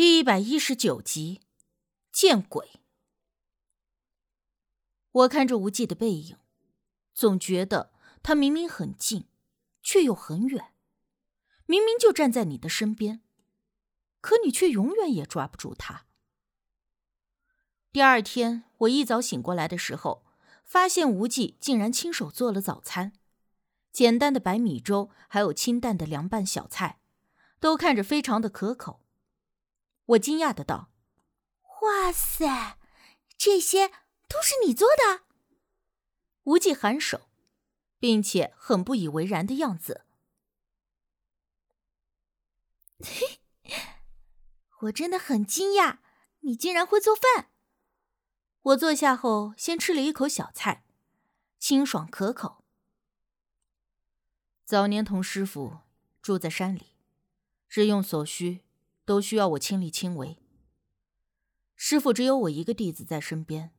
[0.00, 1.42] 第一百一十九集，
[2.10, 2.80] 见鬼！
[5.10, 6.38] 我看着无忌的背影，
[7.12, 7.92] 总觉得
[8.22, 9.26] 他明明很近，
[9.82, 10.72] 却又很远。
[11.66, 13.20] 明明就站在你的身边，
[14.22, 16.06] 可你却永远也抓不住他。
[17.92, 20.24] 第二天，我一早醒过来的时候，
[20.64, 23.12] 发现无忌竟然亲手做了早餐，
[23.92, 27.00] 简单的白米粥，还有清淡的凉拌小菜，
[27.60, 29.02] 都看着非常的可口。
[30.10, 30.90] 我惊讶的道
[31.82, 32.78] ：“哇塞，
[33.36, 33.88] 这些
[34.28, 35.24] 都是你做的？”
[36.44, 37.28] 无忌颔首，
[37.98, 40.04] 并且很不以为然的样子。
[44.80, 45.98] 我真的很惊讶，
[46.40, 47.50] 你竟然会做饭。
[48.62, 50.84] 我坐下后，先吃了一口小菜，
[51.58, 52.64] 清爽可口。
[54.64, 55.78] 早年同师傅
[56.20, 56.96] 住在山里，
[57.68, 58.64] 日用所需。
[59.10, 60.38] 都需要我亲力亲为。
[61.74, 63.72] 师傅只有我一个弟子在身边，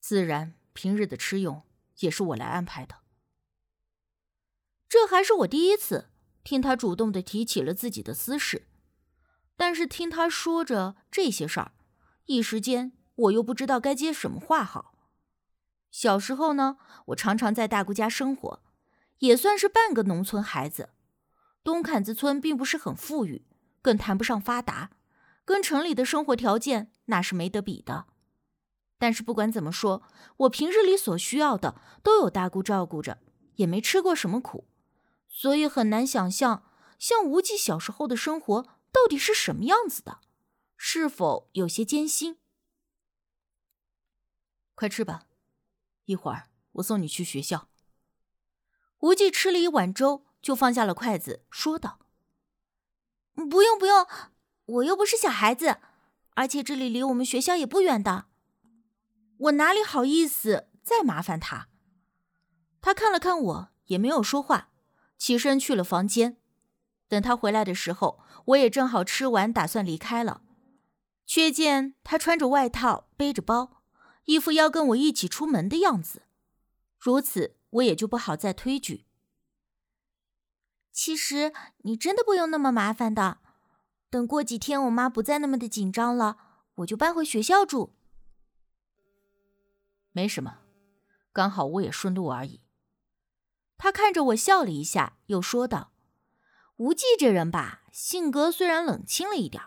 [0.00, 1.64] 自然平日的吃用
[1.98, 3.00] 也是我来安排的。
[4.88, 6.08] 这还是我第一次
[6.42, 8.66] 听他主动的提起了自己的私事，
[9.54, 11.72] 但是听他说着这些事儿，
[12.24, 14.94] 一时间我又不知道该接什么话好。
[15.90, 18.62] 小时候呢，我常常在大姑家生活，
[19.18, 20.88] 也算是半个农村孩子。
[21.62, 23.45] 东坎子村并不是很富裕。
[23.86, 24.90] 更谈不上发达，
[25.44, 28.06] 跟城里的生活条件那是没得比的。
[28.98, 30.02] 但是不管怎么说，
[30.38, 33.22] 我平日里所需要的都有大姑照顾着，
[33.54, 34.66] 也没吃过什么苦，
[35.28, 36.64] 所以很难想象
[36.98, 40.18] 像无忌小时候的生活到底是什么样子的，
[40.76, 42.38] 是否有些艰辛？
[44.74, 45.28] 快吃吧，
[46.06, 47.68] 一会儿我送你去学校。
[48.98, 52.00] 无忌吃了一碗粥，就放下了筷子，说道。
[53.36, 54.06] 不用不用，
[54.64, 55.76] 我又不是小孩子，
[56.34, 58.26] 而且这里离我们学校也不远的，
[59.38, 61.68] 我哪里好意思再麻烦他？
[62.80, 64.70] 他看了看我，也没有说话，
[65.18, 66.38] 起身去了房间。
[67.08, 70.42] 等他回来的时候，我也正好吃完，打算离开了，
[71.26, 73.82] 却见他穿着外套，背着包，
[74.24, 76.22] 一副要跟我一起出门的样子。
[76.98, 79.05] 如此，我也就不好再推拒。
[80.96, 81.52] 其实
[81.82, 83.36] 你真的不用那么麻烦的，
[84.08, 86.38] 等过几天我妈不再那么的紧张了，
[86.76, 87.92] 我就搬回学校住。
[90.12, 90.60] 没什么，
[91.34, 92.62] 刚好我也顺路而已。
[93.76, 95.92] 他看着我笑了一下，又说道
[96.76, 99.62] ：“无忌这人吧，性格虽然冷清了一点，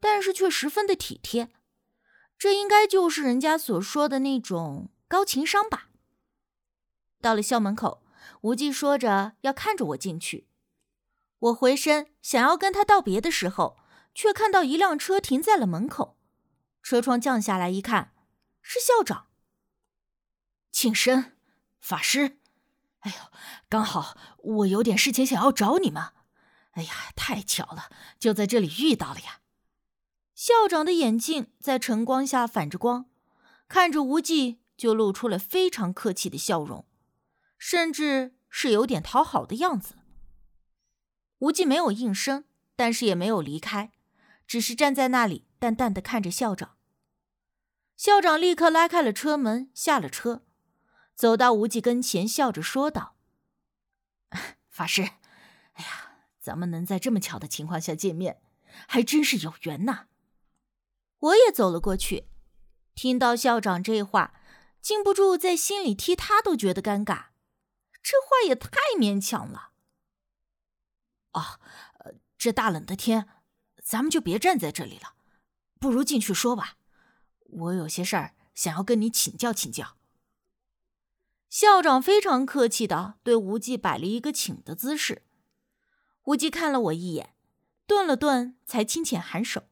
[0.00, 1.50] 但是却十分的体贴，
[2.38, 5.90] 这应该就是人家所说的那种高情商吧。”
[7.20, 8.02] 到了校门口，
[8.40, 10.48] 无忌说着要看着我进去。
[11.42, 13.76] 我回身想要跟他道别的时候，
[14.14, 16.16] 却看到一辆车停在了门口，
[16.82, 18.12] 车窗降下来一看，
[18.60, 19.26] 是校长。
[20.70, 21.32] 庆生，
[21.80, 22.38] 法师，
[23.00, 23.16] 哎呦，
[23.68, 26.12] 刚好我有点事情想要找你们，
[26.72, 29.40] 哎呀，太巧了，就在这里遇到了呀。
[30.34, 33.06] 校长的眼镜在晨光下反着光，
[33.68, 36.86] 看着无忌就露出了非常客气的笑容，
[37.58, 39.96] 甚至是有点讨好的样子。
[41.42, 42.44] 无忌没有应声，
[42.76, 43.90] 但是也没有离开，
[44.46, 46.76] 只是站在那里，淡淡的看着校长。
[47.96, 50.44] 校长立刻拉开了车门，下了车，
[51.16, 53.16] 走到无忌跟前，笑着说道
[54.70, 55.02] ：“法师，
[55.72, 58.40] 哎呀，咱们能在这么巧的情况下见面，
[58.86, 60.06] 还真是有缘呐。”
[61.18, 62.28] 我也走了过去，
[62.94, 64.32] 听到校长这话，
[64.80, 67.30] 禁不住在心里替他都觉得尴尬，
[68.00, 69.71] 这话也太勉强了。
[71.32, 71.60] 哦，
[71.98, 73.28] 呃，这大冷的天，
[73.82, 75.14] 咱们就别站在这里了，
[75.78, 76.76] 不如进去说吧。
[77.44, 79.96] 我有些事儿想要跟你请教请教。
[81.50, 85.22] 校长非常客气的对无忌摆了一个请的姿势。
[86.24, 87.34] 无忌看了我一眼，
[87.86, 89.64] 顿了顿，才轻浅颔首，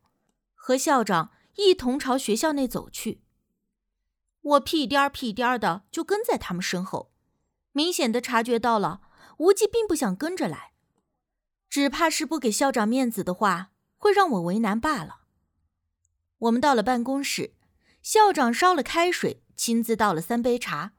[0.55, 3.23] 和校长一同朝学校内走去。
[4.43, 7.12] 我屁颠儿屁颠儿的就跟在他们身后，
[7.73, 9.00] 明显的察觉到了
[9.38, 10.69] 无忌并不想跟着来。
[11.70, 15.20] 只怕是不给校长面子的话，会让我为难罢了。
[16.38, 17.55] 我们到了办公室，
[18.02, 20.94] 校长烧了开水，亲自倒了三杯茶。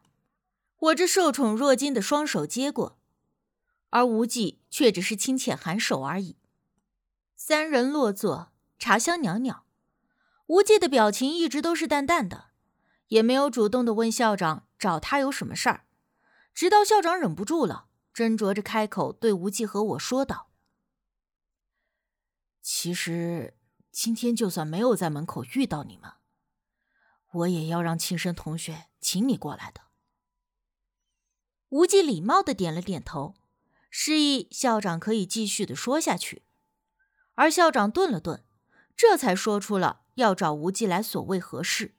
[0.78, 2.98] 我这受宠若惊的双手接过，
[3.90, 6.38] 而无忌却只是轻浅颔首而已。
[7.36, 9.66] 三人落座，茶香袅袅。
[10.48, 12.46] 无忌的表情一直都是淡淡的，
[13.10, 15.86] 也没有主动的问校长找他有什么事儿。
[16.54, 20.51] 直到校长忍不住了，斟酌着开口对无忌和我说道。
[22.62, 23.56] 其实，
[23.92, 26.12] 今天就算没有在门口遇到你们，
[27.32, 29.82] 我也要让庆生同学请你过来的。
[31.70, 33.34] 无忌礼貌的点了点头，
[33.90, 36.44] 示意校长可以继续的说下去。
[37.34, 38.44] 而校长顿了顿，
[38.96, 41.96] 这才说出了要找无忌来所谓何事。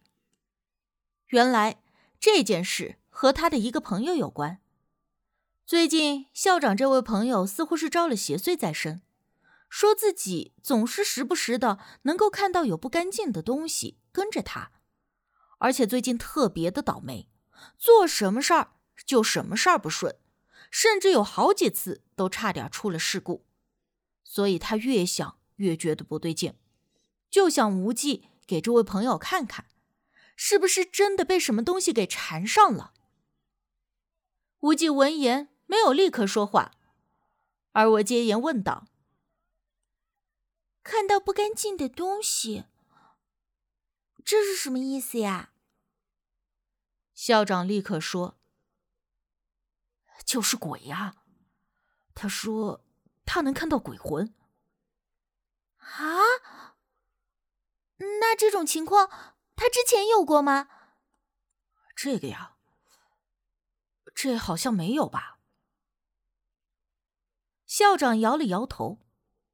[1.29, 1.83] 原来
[2.21, 4.61] 这件事和他的一个朋友有关。
[5.65, 9.01] 最近校长这位朋友似乎是招了邪祟在身，
[9.73, 14.71] 说自己总是时不时的能够看到有不干净的东西跟着他，
[15.57, 17.31] 而且最近特别的倒霉，
[17.79, 18.75] 做什么事儿
[19.07, 20.15] 就什么事儿不顺，
[20.71, 23.47] 甚至有好几次都差点出了事故。
[24.23, 26.55] 所以他越想越觉得不对劲，
[27.31, 29.65] 就想无忌给这位朋友看看，
[30.37, 32.93] 是不是真的被什么东西给缠上了。
[34.61, 36.73] 无忌闻言没有立刻说话，
[37.73, 38.87] 而我接言问道
[40.83, 42.65] ：“看到不干净的东西，
[44.25, 45.53] 这是什么意思呀？”
[47.15, 48.41] 校长立刻说
[50.25, 51.17] ：“就是鬼呀！”
[52.15, 52.85] 他说。
[53.25, 54.35] 他能看到鬼魂
[55.79, 56.75] 啊？
[57.99, 59.09] 那这种情况
[59.55, 60.69] 他之前有过吗？
[61.95, 62.57] 这个呀，
[64.13, 65.39] 这好像没有吧？
[67.65, 69.02] 校长摇了摇头。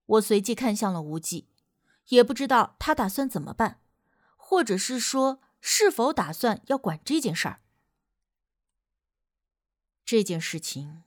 [0.09, 1.49] 我随即看向了无忌，
[2.09, 3.81] 也不知道他打算怎么办，
[4.37, 7.61] 或者是说是否打算要管这件事儿。
[10.05, 11.05] 这件事情。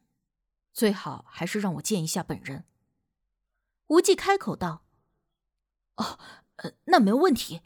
[0.73, 2.63] 最好还是让我见一下本人。
[3.87, 4.85] 无忌开口道
[5.97, 6.17] ：“哦，
[6.85, 7.59] 那没问题，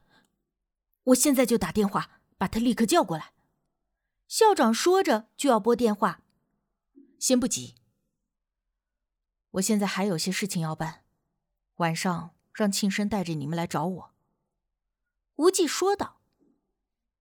[1.04, 3.34] 我现在就打电话把他立刻叫过来。”
[4.28, 6.24] 校长说着就要拨电话，
[7.20, 7.76] 先不急，
[9.52, 11.05] 我现在还有些事情要办，
[11.78, 14.12] 晚上让庆生带着你们来找我。”
[15.38, 16.22] 无忌说道。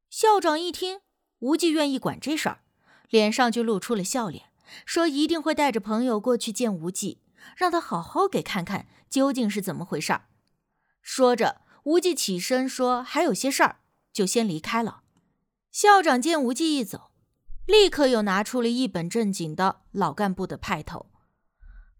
[0.09, 1.01] 校长一听
[1.41, 2.61] 无忌愿意管这事儿，
[3.09, 4.51] 脸上就露出了笑脸。
[4.87, 7.21] 说一定会带着朋友过去见无忌，
[7.56, 10.27] 让他好好给看看究竟是怎么回事儿。
[11.03, 13.81] 说着，无忌起身说还有些事儿，
[14.12, 15.03] 就先离开了。
[15.71, 17.11] 校长见无忌一走，
[17.67, 21.11] 立刻又拿出了一本正经的老干部的派头。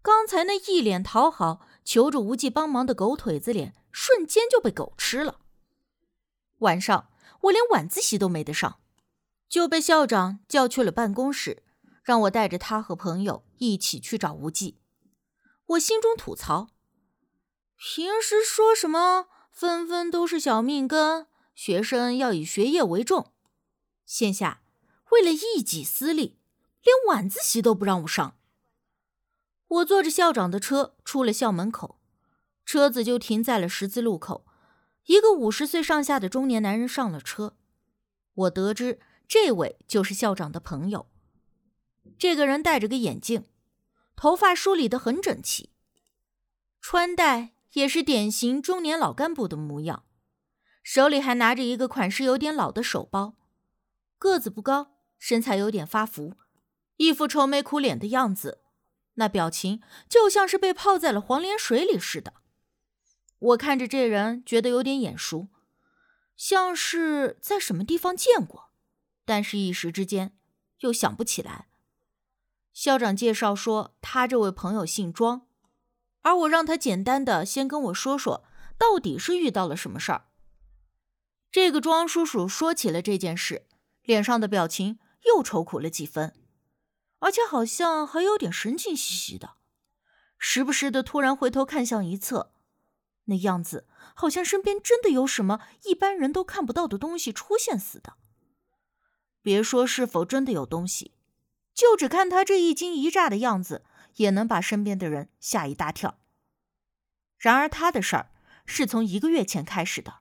[0.01, 5.39] 刚才那一脸讨好、求着无忌帮忙的狗腿子脸，瞬间就被狗吃了。
[6.57, 7.09] 晚上
[7.43, 8.79] 我连晚自习都没得上，
[9.47, 11.61] 就被校长叫去了办公室。
[12.03, 14.77] 让我带着他和朋友一起去找无忌，
[15.65, 16.67] 我心中吐槽：
[17.75, 23.33] 平时说什么分分都是小命根，学生要以学业为重，
[24.05, 24.61] 现下
[25.09, 26.37] 为了一己私利，
[26.83, 28.37] 连晚自习都不让我上。
[29.67, 31.99] 我坐着校长的车出了校门口，
[32.65, 34.45] 车子就停在了十字路口。
[35.05, 37.55] 一个五十岁上下的中年男人上了车，
[38.33, 41.07] 我得知这位就是校长的朋友。
[42.17, 43.45] 这个人戴着个眼镜，
[44.15, 45.71] 头发梳理的很整齐，
[46.81, 50.05] 穿戴也是典型中年老干部的模样，
[50.81, 53.35] 手里还拿着一个款式有点老的手包，
[54.17, 56.35] 个子不高，身材有点发福，
[56.97, 58.61] 一副愁眉苦脸的样子，
[59.15, 62.33] 那表情就像是被泡在了黄连水里似的。
[63.39, 65.49] 我看着这人，觉得有点眼熟，
[66.37, 68.71] 像是在什么地方见过，
[69.25, 70.37] 但是一时之间
[70.79, 71.67] 又想不起来。
[72.73, 75.47] 校长介绍说，他这位朋友姓庄，
[76.21, 78.43] 而我让他简单的先跟我说说，
[78.77, 80.25] 到底是遇到了什么事儿。
[81.51, 83.65] 这个庄叔叔说起了这件事，
[84.03, 86.33] 脸上的表情又愁苦了几分，
[87.19, 89.55] 而且好像还有点神经兮兮的，
[90.37, 92.53] 时不时的突然回头看向一侧，
[93.25, 98.13] 那样子好像身边真的有什么一般人都看不到的东西出现似的。
[99.41, 101.13] 别说是否真的有东西。
[101.73, 103.83] 就只看他这一惊一乍的样子，
[104.15, 106.19] 也能把身边的人吓一大跳。
[107.37, 108.31] 然而他的事儿
[108.65, 110.19] 是从一个月前开始的。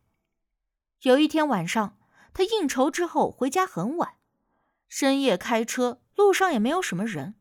[1.02, 1.96] 有一天晚上，
[2.32, 4.16] 他应酬之后回家很晚，
[4.96, 7.34] 深夜开车，路上也没有什么人，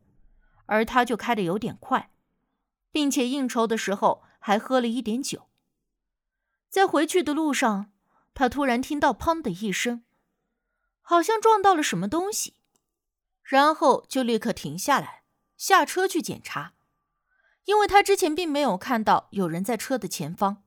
[0.66, 2.10] 而他就开的有点快，
[2.90, 5.46] 并且应酬的时候还喝了一点酒。
[6.68, 7.92] 在回去的路上，
[8.34, 10.02] 他突然听到“砰”的一声，
[11.00, 12.54] 好像撞到了什么东西。
[13.44, 15.22] 然后就立刻停下来，
[15.56, 16.74] 下车去检查，
[17.66, 20.64] 因为他之前并没有看到有人在车的前方，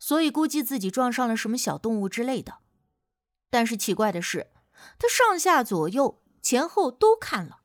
[0.00, 2.58] 所以估计自己撞上了什么小动物之类的。
[3.48, 4.50] 但是奇怪的是，
[4.98, 7.60] 他上下左右前后都看了，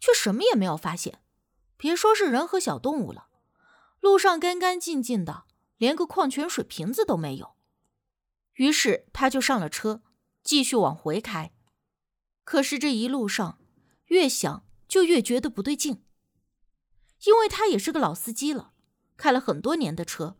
[0.00, 1.20] 却什么也没有发现。
[1.76, 3.28] 别说是人和小动物了，
[4.00, 5.44] 路上干干净净的，
[5.76, 7.54] 连个矿泉水瓶子都没有。
[8.54, 10.02] 于是他就上了车，
[10.44, 11.52] 继续往回开。
[12.44, 13.58] 可是这一路上，
[14.06, 16.04] 越想就越觉得不对劲，
[17.24, 18.72] 因为他也是个老司机了，
[19.16, 20.36] 开了很多年的车，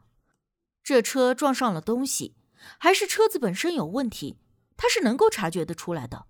[0.82, 2.36] 这车撞上了东西，
[2.78, 4.38] 还是车子本身有问题，
[4.82, 6.26] 他是能够察觉得出来的。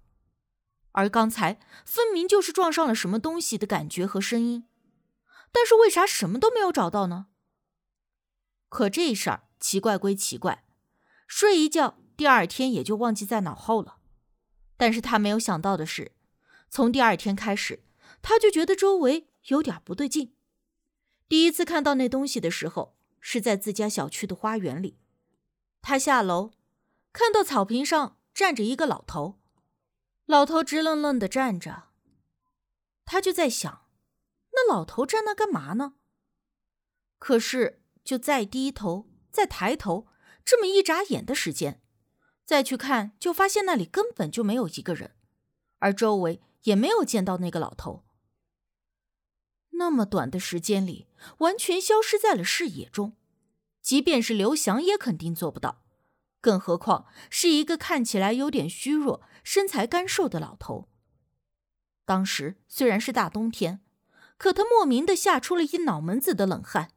[0.91, 4.69] 而刚才分明就是撞上了什么东西的感觉和声音，
[5.51, 7.29] 但是为啥什么都没有找到呢？
[8.69, 10.67] 可这事儿奇怪归奇怪，
[11.27, 13.97] 睡一觉，第二天也就忘记在脑后了。
[14.77, 16.13] 但是他没有想到的是，
[16.69, 17.83] 从第二天开始，
[18.21, 20.35] 他就觉得周围有点不对劲。
[21.27, 24.99] 第一次看到那东西的时候，是在自家小区的花园里。
[25.81, 26.51] 他下楼，
[27.15, 29.39] 看到草坪上站着一个老头。
[30.27, 31.89] 老头直愣愣的站着，
[33.05, 33.87] 他就在想，
[34.53, 35.95] 那老头站那干嘛呢？
[37.19, 40.07] 可是就再低头、再抬头，
[40.45, 41.83] 这么一眨眼的时间，
[42.45, 45.15] 再去看，就发现那里根本就没有一个人，
[45.79, 48.05] 而周围也没有见到那个老头。
[49.73, 51.09] 那么短的时间里，
[51.39, 53.17] 完全消失在了视野中，
[53.81, 55.82] 即便是刘翔也肯定做不到。
[56.43, 60.89] 更何况是一个看起来有点虚弱、身材干瘦的老头。
[62.05, 63.81] 当时虽然是大冬天，
[64.37, 66.91] 可他莫名的吓出了一脑门子的冷汗。